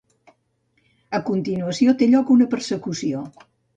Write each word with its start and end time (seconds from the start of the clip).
A 1.17 1.21
continuació 1.29 1.95
té 2.01 2.07
lloc 2.15 2.33
una 2.37 2.49
persecució. 2.55 3.23